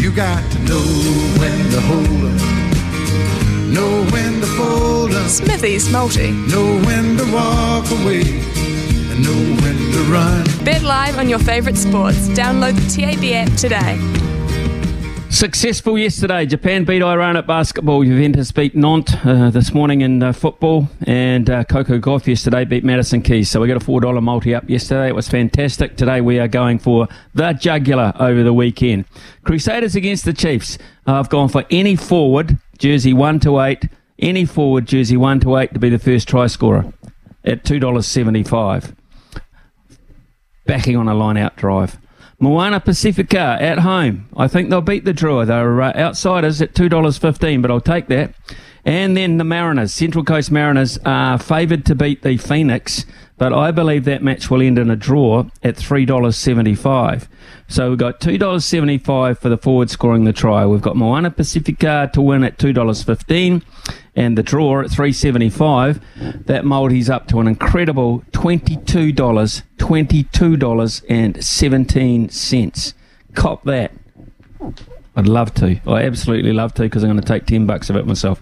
[0.00, 0.80] You got to know
[1.38, 6.30] when to hold 'em, know when to fold 'em, Smithy's Multi.
[6.30, 8.22] know when to walk away,
[9.10, 10.44] and know when to run.
[10.64, 12.28] Bet live on your favourite sports.
[12.28, 13.98] Download the TAB app today.
[15.30, 16.44] Successful yesterday.
[16.44, 18.02] Japan beat Iran at basketball.
[18.02, 20.88] Juventus beat Nantes uh, this morning in uh, football.
[21.06, 23.48] And uh, Coco Gauff yesterday beat Madison Keys.
[23.48, 25.06] So we got a $4 multi up yesterday.
[25.06, 25.96] It was fantastic.
[25.96, 29.04] Today we are going for the jugular over the weekend.
[29.44, 30.78] Crusaders against the Chiefs.
[31.06, 33.88] Uh, I've gone for any forward, jersey 1 to 8.
[34.18, 36.92] Any forward, jersey 1 to 8 to be the first try scorer
[37.44, 38.96] at $2.75.
[40.66, 41.98] Backing on a line out drive.
[42.38, 44.28] Moana Pacifica at home.
[44.36, 45.46] I think they'll beat the Drua.
[45.46, 48.34] They're uh, outsiders at $2.15, but I'll take that.
[48.84, 53.04] And then the Mariners, Central Coast Mariners, are favoured to beat the Phoenix,
[53.36, 57.28] but I believe that match will end in a draw at $3.75.
[57.68, 60.66] So we've got $2.75 for the forward scoring the try.
[60.66, 63.62] We've got Moana Pacifica to win at $2.15
[64.16, 66.46] and the draw at $3.75.
[66.46, 72.09] That multi's up to an incredible $22, $22.17.
[73.34, 73.92] Cop that.
[75.16, 75.80] I'd love to.
[75.86, 78.38] I absolutely love to because I'm going to take 10 bucks of it myself.